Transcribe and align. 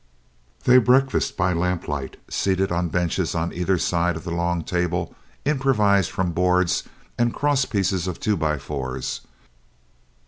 They 0.63 0.79
breakfasted 0.79 1.37
by 1.37 1.53
lamplight, 1.53 2.17
seated 2.27 2.71
on 2.71 2.89
benches 2.89 3.35
on 3.35 3.53
either 3.53 3.77
side 3.77 4.15
of 4.15 4.23
the 4.23 4.31
long 4.31 4.63
table 4.63 5.13
improvised 5.45 6.09
from 6.09 6.31
boards 6.31 6.81
and 7.19 7.35
cross 7.35 7.65
pieces 7.65 8.07
of 8.07 8.19
two 8.19 8.35
by 8.35 8.57
fours. 8.57 9.21